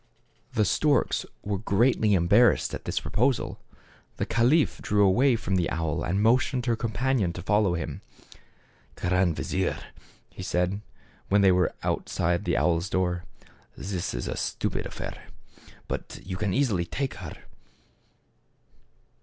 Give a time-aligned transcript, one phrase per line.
[0.53, 3.59] The storks were greatly embarrassed at this proposal.
[4.17, 8.01] The caliph drew away from the owl and motioned his companion to follow him."
[8.95, 9.77] Grand vizier,"
[10.31, 10.81] he said,
[11.29, 13.25] when they were out side the owl's door,
[13.77, 15.21] "this is a stupid affair;
[15.87, 17.33] but you can easily take her."